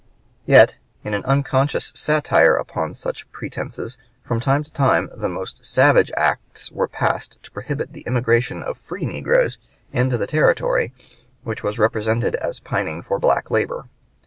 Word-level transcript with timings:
Yet, 0.47 0.77
as 1.05 1.13
an 1.13 1.23
unconscious 1.25 1.93
satire 1.95 2.55
upon 2.55 2.95
such 2.95 3.31
pretenses, 3.31 3.99
from 4.23 4.39
time 4.39 4.63
to 4.63 4.71
time 4.73 5.11
the 5.15 5.29
most 5.29 5.63
savage 5.63 6.11
acts 6.17 6.71
were 6.71 6.87
passed 6.87 7.37
to 7.43 7.51
prohibit 7.51 7.93
the 7.93 8.01
immigration 8.07 8.63
of 8.63 8.79
free 8.79 9.05
negroes 9.05 9.59
into 9.93 10.17
the 10.17 10.25
territory 10.25 10.91
which 11.43 11.61
was 11.61 11.77
represented 11.77 12.33
as 12.33 12.59
pining 12.59 13.03
for 13.03 13.19
black 13.19 13.51
labor. 13.51 13.89